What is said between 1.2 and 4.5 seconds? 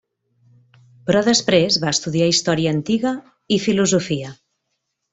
després, va estudiar història antiga i filosofia.